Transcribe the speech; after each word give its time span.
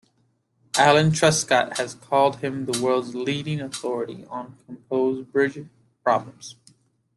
Alan 0.79 1.11
Truscott 1.11 1.77
has 1.77 1.93
called 1.93 2.37
him 2.37 2.65
"the 2.65 2.81
world's 2.81 3.13
leading 3.13 3.61
authority" 3.61 4.25
on 4.31 4.57
composed 4.67 5.31
bridge 5.31 5.63
problems. 6.03 6.55